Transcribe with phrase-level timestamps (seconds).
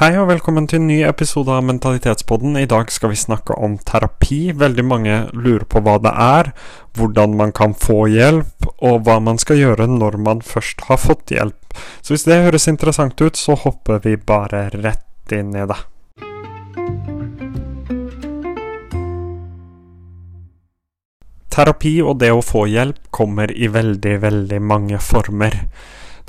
[0.00, 2.54] Hei og velkommen til en ny episode av Mentalitetspodden.
[2.56, 4.38] I dag skal vi snakke om terapi.
[4.56, 6.48] Veldig mange lurer på hva det er,
[6.96, 11.34] hvordan man kan få hjelp, og hva man skal gjøre når man først har fått
[11.36, 11.76] hjelp.
[12.00, 15.80] Så hvis det høres interessant ut, så hopper vi bare rett inn i det.
[21.52, 25.60] Terapi og det å få hjelp kommer i veldig, veldig mange former.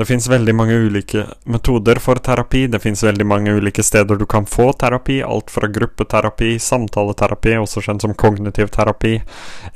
[0.02, 2.64] Det fins veldig mange ulike metoder for terapi.
[2.74, 5.20] Det fins veldig mange ulike steder du kan få terapi.
[5.22, 9.20] Alt fra gruppeterapi, samtaleterapi, også kjent som kognitiv terapi,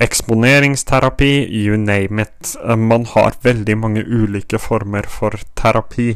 [0.01, 2.55] eksponeringsterapi, you name it.
[2.65, 6.15] Man har veldig mange ulike former for terapi.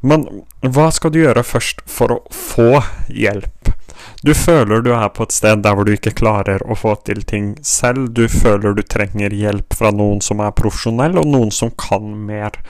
[0.00, 0.24] Men
[0.64, 2.80] hva skal du gjøre først for å få
[3.12, 3.74] hjelp?
[4.24, 7.20] Du føler du er på et sted der hvor du ikke klarer å få til
[7.28, 8.14] ting selv.
[8.16, 12.62] Du føler du trenger hjelp fra noen som er profesjonell, og noen som kan mer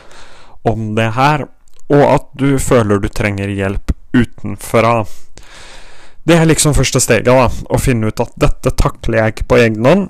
[0.69, 1.47] om det her,
[1.93, 5.05] og at du føler du trenger hjelp utenfra.
[6.25, 7.49] Det er liksom første steget, da.
[7.49, 10.07] Å finne ut at dette takler jeg ikke på egen hånd.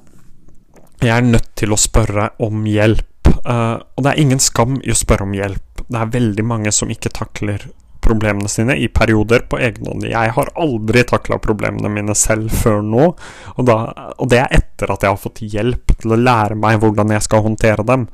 [1.03, 3.11] Jeg er nødt til å spørre om hjelp.
[3.45, 5.83] Uh, og det er ingen skam i å spørre om hjelp.
[5.89, 7.67] Det er veldig mange som ikke takler
[8.05, 10.05] problemene sine i perioder på egen hånd.
[10.07, 13.07] Jeg har aldri takla problemene mine selv før nå,
[13.55, 13.79] og, da,
[14.19, 17.25] og, det er etter at jeg har fått hjelp til å lære meg hvordan jeg
[17.27, 18.07] skal håndtere dem.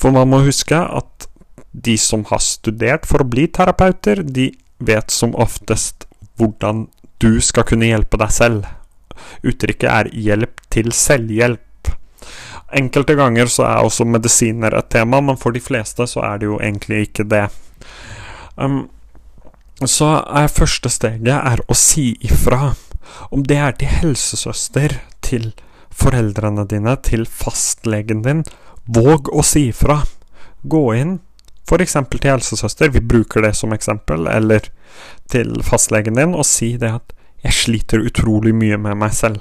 [0.00, 1.29] For man må huske at
[1.72, 6.06] de som har studert for å bli terapeuter, de vet som oftest
[6.40, 6.86] hvordan
[7.20, 8.68] du skal kunne hjelpe deg selv.
[9.44, 11.92] Uttrykket er 'hjelp til selvhjelp'.
[12.72, 16.46] Enkelte ganger så er også medisiner et tema, men for de fleste så er det
[16.46, 17.48] jo egentlig ikke det.
[18.56, 18.88] Um,
[19.84, 22.74] så er første steget er å si ifra.
[23.30, 25.52] Om det er til helsesøster, til
[25.90, 28.44] foreldrene dine, til fastlegen din,
[28.86, 30.02] våg å si ifra.
[30.62, 31.18] Gå inn,
[31.70, 31.96] F.eks.
[32.10, 34.66] til helsesøster, vi bruker det som eksempel, eller
[35.30, 37.12] til fastlegen din, og si det at
[37.44, 39.40] 'jeg sliter utrolig mye med meg selv'.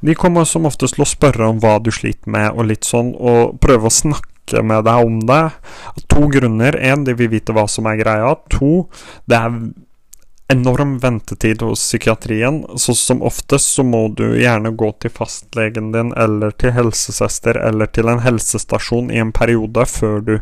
[0.00, 3.14] De kommer som oftest til å spørre om hva du sliter med, og litt sånn,
[3.14, 5.52] og prøve å snakke med deg om det.
[6.08, 6.72] To grunner.
[6.72, 8.34] Én, de vil vite hva som er greia.
[8.50, 8.88] To,
[9.26, 9.72] det er
[10.52, 16.12] enorm ventetid hos psykiatrien, så som oftest så må du gjerne gå til fastlegen din
[16.20, 20.34] eller til helsesøster eller til en helsestasjon i en periode før du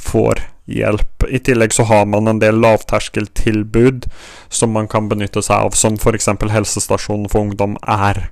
[0.00, 1.24] får hjelp.
[1.28, 4.08] I tillegg så har man en del lavterskeltilbud
[4.48, 6.28] som man kan benytte seg av, som f.eks.
[6.52, 8.28] helsestasjonen for ungdom er.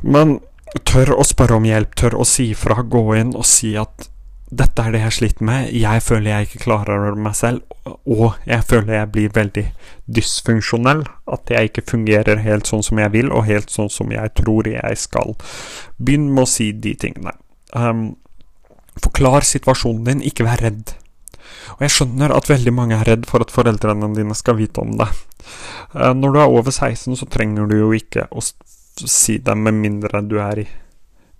[0.00, 0.38] Men
[0.86, 4.08] tør å spørre om hjelp, tør å si fra, gå inn og si at
[4.50, 8.64] dette er det jeg sliter med, jeg føler jeg ikke klarer meg selv, og jeg
[8.66, 9.64] føler jeg blir veldig
[10.10, 14.34] dysfunksjonell, at jeg ikke fungerer helt sånn som jeg vil, og helt sånn som jeg
[14.40, 15.36] tror jeg skal.
[16.02, 17.36] Begynn med å si de tingene.
[17.70, 18.16] Um,
[19.00, 20.94] Forklar situasjonen din, ikke vær redd.
[21.76, 24.96] Og jeg skjønner at veldig mange er redd for at foreldrene dine skal vite om
[25.00, 25.08] det.
[25.94, 29.78] Eh, når du er over 16, så trenger du jo ikke å si det med
[29.80, 30.68] mindre du er i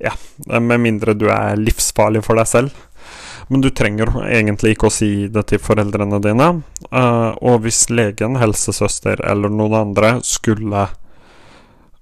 [0.00, 0.14] Ja,
[0.48, 2.86] med mindre du er livsfarlig for deg selv.
[3.52, 6.46] Men du trenger egentlig ikke å si det til foreldrene dine.
[6.88, 10.86] Eh, og hvis legen, helsesøster eller noen andre skulle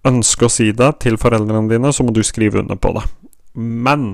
[0.07, 3.03] ønske å si det til foreldrene dine, så må du skrive under på det.
[3.59, 4.13] Men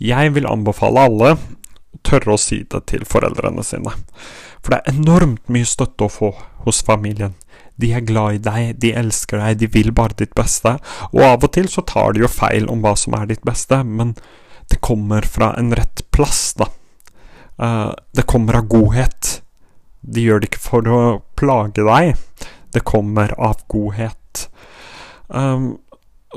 [0.00, 3.92] jeg vil anbefale alle å tørre å si det til foreldrene sine.
[4.60, 6.30] For det er enormt mye støtte å få
[6.64, 7.34] hos familien.
[7.80, 10.76] De er glad i deg, de elsker deg, de vil bare ditt beste.
[11.12, 13.80] Og av og til så tar de jo feil om hva som er ditt beste,
[13.84, 14.14] men
[14.70, 16.68] det kommer fra en rett plass, da.
[17.60, 19.40] Uh, det kommer av godhet.
[20.00, 21.00] De gjør det ikke for å
[21.40, 22.20] plage deg,
[22.72, 24.46] det kommer av godhet.
[25.28, 25.78] Um,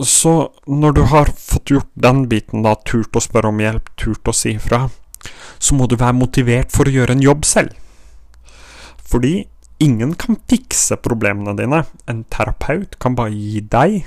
[0.01, 4.27] så når du har fått gjort den biten, da, turt å spørre om hjelp, turt
[4.27, 4.87] å si ifra,
[5.61, 7.75] så må du være motivert for å gjøre en jobb selv.
[9.05, 9.45] Fordi
[9.83, 11.83] ingen kan fikse problemene dine.
[12.09, 14.01] En terapeut kan bare gi deg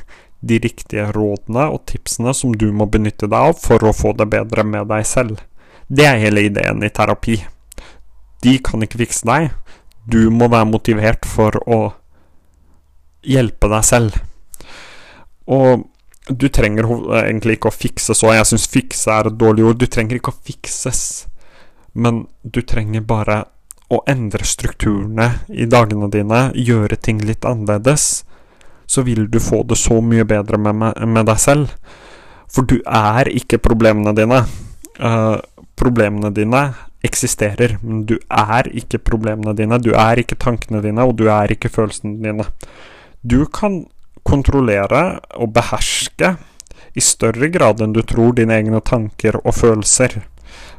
[0.47, 4.28] de riktige rådene og tipsene som du må benytte deg av for å få det
[4.34, 5.41] bedre med deg selv.
[5.86, 7.38] Det er hele ideen i terapi.
[8.42, 9.53] De kan ikke fikse deg.
[10.06, 11.80] Du må være motivert for å
[13.27, 14.18] hjelpe deg selv.
[15.47, 15.87] Og
[16.27, 16.89] du trenger
[17.22, 18.33] egentlig ikke å fikse så.
[18.34, 19.78] Jeg syns fikse er et dårlig ord.
[19.78, 21.27] Du trenger ikke å fikses,
[21.95, 23.45] men du trenger bare
[23.95, 28.25] å endre strukturene i dagene dine, gjøre ting litt annerledes.
[28.87, 31.71] Så vil du få det så mye bedre med, med deg selv.
[32.51, 34.43] For du er ikke problemene dine.
[34.98, 35.39] Uh,
[35.77, 36.63] problemene dine
[37.07, 39.78] eksisterer, men du er ikke problemene dine.
[39.83, 42.47] Du er ikke tankene dine, og du er ikke følelsene dine.
[43.22, 43.84] Du kan
[44.26, 46.36] kontrollere og beherske
[46.96, 50.22] i større grad enn du tror dine egne tanker og følelser.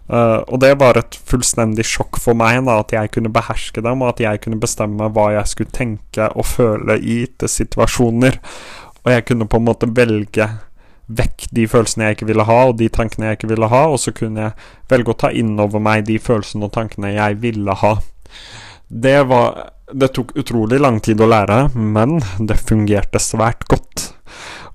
[0.07, 4.01] Uh, og det var et fullstendig sjokk for meg, da, at jeg kunne beherske dem,
[4.01, 8.39] og at jeg kunne bestemme hva jeg skulle tenke og føle i gitte situasjoner.
[9.03, 10.47] Og jeg kunne på en måte velge
[11.07, 13.99] vekk de følelsene jeg ikke ville ha, og de tankene jeg ikke ville ha, og
[14.03, 17.75] så kunne jeg velge å ta inn over meg de følelsene og tankene jeg ville
[17.83, 17.93] ha.
[18.87, 24.09] Det var Det tok utrolig lang tid å lære, men det fungerte svært godt.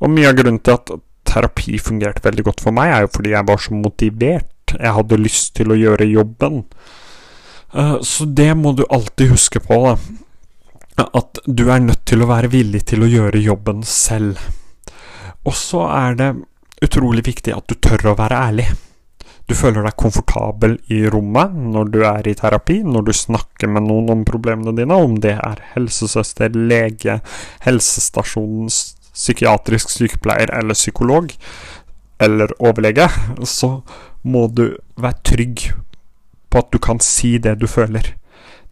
[0.00, 0.92] Og mye av grunnen til at
[1.28, 4.48] terapi fungerte veldig godt for meg, er jo fordi jeg var så motivert.
[4.72, 6.62] Jeg hadde lyst til å gjøre jobben.
[7.76, 11.04] Eh, så det må du alltid huske på, da.
[11.12, 14.40] At du er nødt til å være villig til å gjøre jobben selv.
[15.44, 16.30] Og så er det
[16.82, 18.68] utrolig viktig at du tør å være ærlig.
[19.50, 23.86] Du føler deg komfortabel i rommet når du er i terapi, når du snakker med
[23.88, 27.18] noen om problemene dine, om det er helsesøster, lege,
[27.66, 28.80] helsestasjonens
[29.12, 31.34] psykiatrisk sykepleier eller psykolog,
[32.22, 33.08] eller overlege,
[33.44, 33.80] så
[34.22, 35.68] må du være trygg
[36.52, 38.14] på at du kan si det du føler.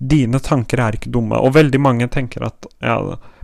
[0.00, 2.96] Dine tanker er ikke dumme, og veldig mange tenker at ja,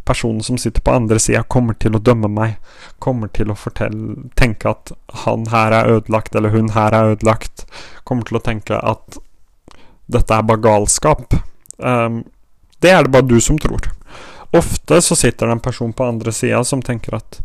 [0.08, 2.56] personen som sitter på andre sida, kommer til å dømme meg.
[3.02, 4.94] Kommer til å fortelle, tenke at
[5.26, 7.66] han her er ødelagt, eller hun her er ødelagt.
[8.08, 9.18] Kommer til å tenke at
[10.06, 11.34] dette er bare galskap.
[11.76, 12.22] Um,
[12.80, 13.90] det er det bare du som tror.
[14.56, 17.40] Ofte så sitter det en person på andre sida som tenker at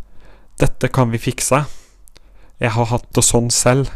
[0.61, 1.63] dette kan vi fikse.
[2.61, 3.89] Jeg har hatt det sånn selv.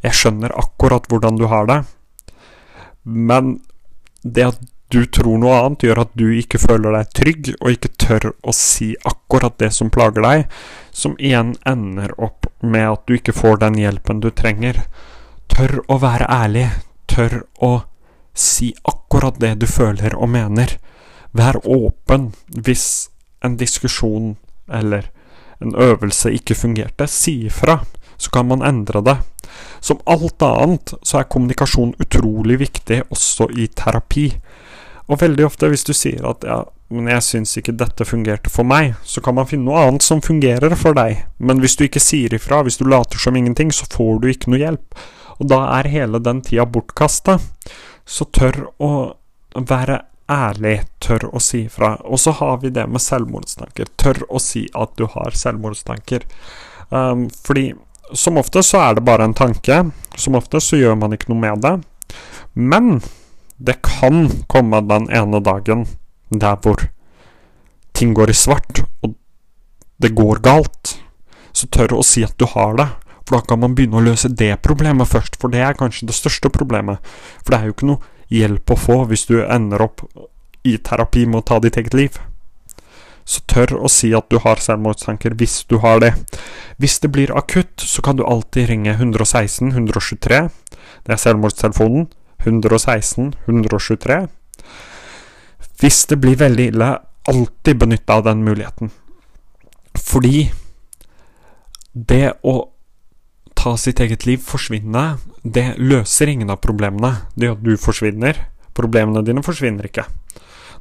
[0.00, 1.82] Jeg skjønner akkurat hvordan du har det.
[3.04, 3.58] Men
[4.22, 7.90] det at du tror noe annet, gjør at du ikke føler deg trygg, og ikke
[8.00, 10.46] tør å si akkurat det som plager deg,
[10.92, 14.80] som igjen ender opp med at du ikke får den hjelpen du trenger.
[15.52, 16.66] Tør å være ærlig.
[17.08, 17.72] Tør å
[18.38, 20.78] si akkurat det du føler og mener.
[21.36, 23.10] Vær åpen hvis
[23.44, 24.36] en diskusjon
[24.72, 25.10] eller
[25.60, 27.06] en øvelse ikke fungerte.
[27.06, 27.80] Si ifra,
[28.16, 29.18] så kan man endre det.
[29.80, 34.30] Som alt annet så er kommunikasjon utrolig viktig også i terapi.
[35.08, 38.64] Og veldig ofte hvis du sier at ja, men jeg syns ikke dette fungerte for
[38.68, 41.24] meg, så kan man finne noe annet som fungerer for deg.
[41.36, 44.52] Men hvis du ikke sier ifra, hvis du later som ingenting, så får du ikke
[44.52, 45.00] noe hjelp.
[45.38, 47.38] Og da er hele den tida bortkasta.
[48.08, 48.92] Så tør å
[49.52, 50.00] være
[50.32, 51.94] ærlig, tør å si ifra.
[52.08, 53.92] Og så har vi det med selvmordstanker.
[54.00, 56.24] Tør å si at du har selvmordstanker.
[56.88, 57.70] Um, fordi
[58.12, 59.82] som ofte så er det bare en tanke.
[60.16, 61.74] Som ofte så gjør man ikke noe med det.
[62.54, 63.00] Men
[63.58, 65.86] det kan komme den ene dagen
[66.30, 66.84] der hvor
[67.96, 69.14] ting går i svart, og
[69.98, 70.98] det går galt.
[71.52, 72.86] Så tør å si at du har det,
[73.26, 75.38] for da kan man begynne å løse det problemet først.
[75.40, 77.02] For det er kanskje det største problemet.
[77.42, 80.04] For det er jo ikke noe hjelp å få hvis du ender opp
[80.68, 82.18] i terapi med å ta ditt eget liv.
[83.28, 86.14] Så tør å si at du har selvmordstanker hvis du har det.
[86.80, 90.40] Hvis det blir akutt, så kan du alltid ringe 116 123.
[91.04, 92.08] Det er selvmordstelefonen.
[92.46, 94.18] 116, 123.
[95.82, 96.88] Hvis det blir veldig ille,
[97.28, 98.90] alltid benytt av den muligheten.
[99.98, 100.48] Fordi
[101.92, 102.70] det å
[103.58, 107.26] ta sitt eget liv, forsvinne, det løser ingen av problemene.
[107.34, 108.38] Det at du forsvinner,
[108.74, 110.06] problemene dine forsvinner ikke.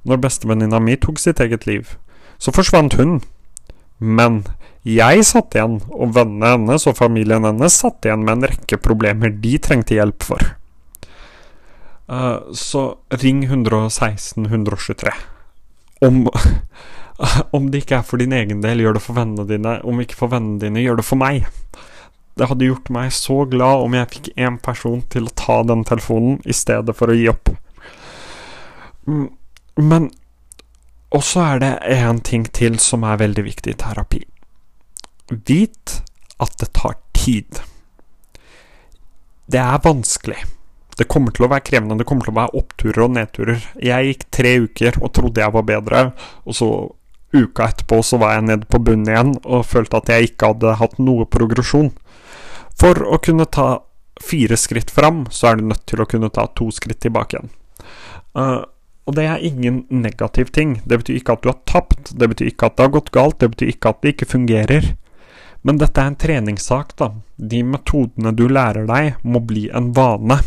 [0.08, 1.98] Når bestevenninna mi tok sitt eget liv,
[2.38, 3.20] så forsvant hun.
[3.98, 4.44] Men
[4.88, 9.34] jeg satt igjen, og vennene hennes og familien hennes satt igjen med en rekke problemer
[9.44, 10.54] de trengte hjelp for.
[12.08, 15.12] Uh, så ring 116 123.
[16.08, 16.22] Om,
[17.58, 19.80] om det ikke er for din egen del, gjør det for vennene dine.
[19.84, 21.50] Om ikke for vennene dine, gjør det for meg.
[22.38, 25.84] Det hadde gjort meg så glad om jeg fikk én person til å ta den
[25.88, 27.50] telefonen i stedet for å gi opp.
[29.10, 29.28] Mm,
[31.10, 34.20] men også er det én ting til som er veldig viktig i terapi.
[35.32, 36.02] Vit
[36.40, 37.60] at det tar tid.
[39.48, 40.44] Det er vanskelig.
[40.98, 43.64] Det kommer til å være krevende, det kommer til å være oppturer og nedturer.
[43.80, 46.04] Jeg gikk tre uker og trodde jeg var bedre,
[46.44, 46.70] og så
[47.34, 50.78] uka etterpå så var jeg nede på bunnen igjen og følte at jeg ikke hadde
[50.80, 51.92] hatt noe progresjon.
[52.78, 53.84] For å kunne ta
[54.22, 57.54] fire skritt fram, så er du nødt til å kunne ta to skritt tilbake igjen.
[58.38, 58.66] Uh,
[59.08, 60.82] og det er ingen negativ ting.
[60.84, 63.40] Det betyr ikke at du har tapt, det betyr ikke at det har gått galt,
[63.40, 64.90] det betyr ikke at det ikke fungerer.
[65.64, 67.14] Men dette er en treningssak, da.
[67.36, 70.42] De metodene du lærer deg, må bli en vane.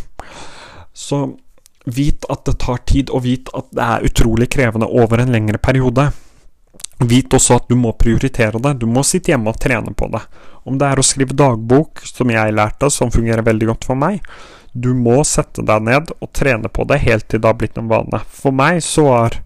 [0.92, 1.22] Så
[1.88, 5.58] vit at det tar tid, og vit at det er utrolig krevende over en lengre
[5.58, 6.10] periode.
[7.00, 8.76] Vit også at du må prioritere det.
[8.82, 10.20] Du må sitte hjemme og trene på det.
[10.68, 14.20] Om det er å skrive dagbok, som jeg lærte, som fungerer veldig godt for meg.
[14.72, 17.90] Du må sette deg ned og trene på det helt til det har blitt en
[17.90, 18.22] vane.
[18.30, 19.40] For meg så er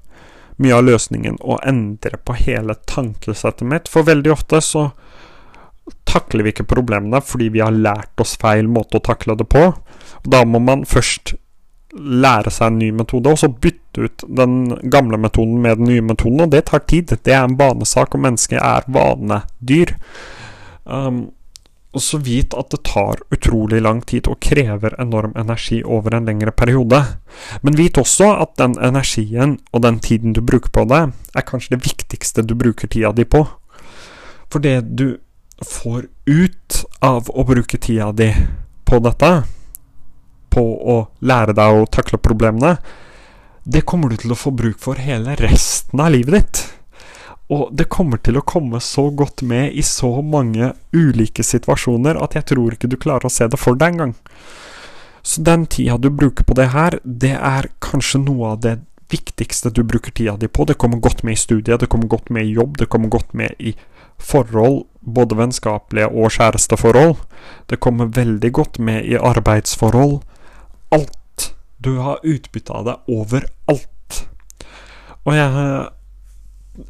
[0.62, 4.90] mye av løsningen å endre på hele tankesettet mitt, for veldig ofte så
[6.08, 9.66] takler vi ikke problemene fordi vi har lært oss feil måte å takle det på.
[10.22, 11.34] Og da må man først
[11.94, 16.04] lære seg en ny metode, og så bytte ut den gamle metoden med den nye
[16.04, 17.12] metoden, og det tar tid.
[17.14, 19.94] Det er en vanesak, og mennesket er vanedyr.
[20.84, 21.28] Um,
[22.02, 26.50] så vit at det tar utrolig lang tid og krever enorm energi over en lengre
[26.50, 27.00] periode.
[27.62, 31.02] Men vit også at den energien og den tiden du bruker på det,
[31.34, 33.44] er kanskje det viktigste du bruker tida di på.
[34.50, 35.18] For det du
[35.62, 38.30] får ut av å bruke tida di
[38.84, 39.32] på dette,
[40.54, 42.76] på å lære deg å takle problemene,
[43.64, 46.64] det kommer du til å få bruk for hele resten av livet ditt.
[47.52, 52.36] Og det kommer til å komme så godt med i så mange ulike situasjoner at
[52.38, 54.14] jeg tror ikke du klarer å se det for deg engang.
[55.24, 58.78] Så den tida du bruker på det her, det er kanskje noe av det
[59.12, 60.64] viktigste du bruker tida di på.
[60.64, 63.32] Det kommer godt med i studiet, det kommer godt med i jobb, det kommer godt
[63.32, 63.74] med i
[64.18, 67.16] forhold, både vennskapelige og kjæresteforhold.
[67.68, 70.22] Det kommer veldig godt med i arbeidsforhold.
[70.92, 71.50] Alt.
[71.84, 74.20] Du har utbytte av det overalt.
[75.24, 75.50] Og jeg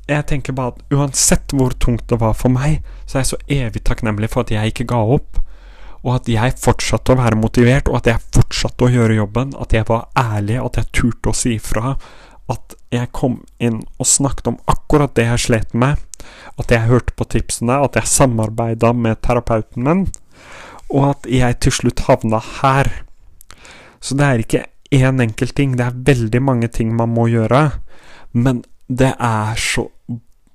[0.09, 3.41] jeg tenker bare at uansett hvor tungt det var for meg, så er jeg så
[3.53, 5.41] evig takknemlig for at jeg ikke ga opp,
[6.05, 9.73] og at jeg fortsatte å være motivert, og at jeg fortsatte å gjøre jobben, at
[9.77, 11.95] jeg var ærlig, at jeg turte å si ifra,
[12.53, 16.01] at jeg kom inn og snakket om akkurat det jeg slet med,
[16.61, 20.05] at jeg hørte på tipsene, at jeg samarbeida med terapeuten min,
[20.93, 22.91] og at jeg til slutt havna her.
[24.05, 27.67] Så det er ikke én enkelt ting, det er veldig mange ting man må gjøre,
[28.37, 28.63] men
[28.99, 29.89] det er så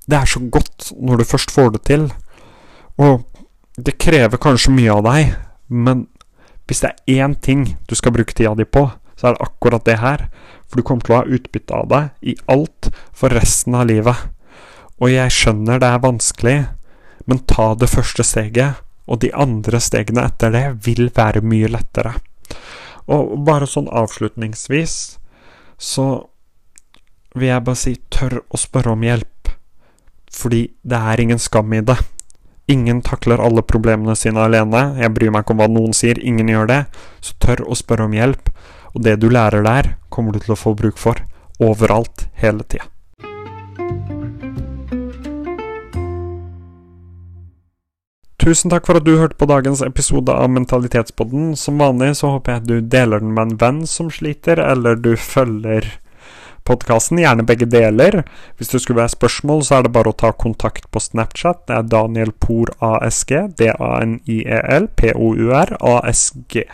[0.09, 2.07] Det er så godt når du først får det til.
[2.97, 3.21] Og
[3.77, 5.35] det krever kanskje mye av deg,
[5.69, 6.07] men
[6.65, 9.85] hvis det er én ting du skal bruke tida di på, så er det akkurat
[9.85, 10.23] det her.
[10.65, 14.17] For du kommer til å ha utbytte av det i alt for resten av livet.
[14.97, 16.57] Og jeg skjønner det er vanskelig,
[17.29, 22.15] men ta det første steget, og de andre stegene etter det vil være mye lettere.
[23.09, 24.97] Og bare sånn avslutningsvis
[25.79, 26.07] så
[27.35, 29.51] vil jeg bare si tør å spørre om hjelp,
[30.33, 31.97] fordi det er ingen skam i det.
[32.69, 36.51] Ingen takler alle problemene sine alene, jeg bryr meg ikke om hva noen sier, ingen
[36.51, 36.83] gjør det,
[37.25, 38.51] så tør å spørre om hjelp,
[38.93, 41.21] og det du lærer der, kommer du til å få bruk for,
[41.59, 42.89] overalt, hele tida.
[48.39, 51.51] Tusen takk for at du hørte på dagens episode av Mentalitetspodden.
[51.59, 54.95] Som vanlig så håper jeg at du deler den med en venn som sliter, eller
[54.95, 55.85] du følger
[56.69, 58.21] podkasten, gjerne begge deler.
[58.57, 61.65] Hvis det skulle være spørsmål, så er det bare å ta kontakt på Snapchat.
[61.67, 63.35] Det er Daniel Por ASG.
[63.59, 66.67] D-a-n-i-e-l p-o-u-r a-s-g.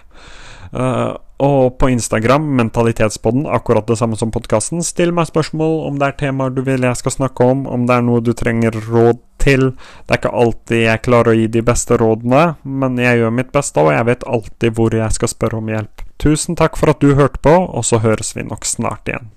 [0.76, 4.84] Uh, og på Instagram, Mentalitetspodden, akkurat det samme som podkasten.
[4.84, 7.98] Still meg spørsmål om det er temaer du vil jeg skal snakke om, om det
[7.98, 9.74] er noe du trenger råd til.
[10.06, 13.52] Det er ikke alltid jeg klarer å gi de beste rådene, men jeg gjør mitt
[13.56, 16.06] beste, og jeg vet alltid hvor jeg skal spørre om hjelp.
[16.24, 19.36] Tusen takk for at du hørte på, og så høres vi nok snart igjen.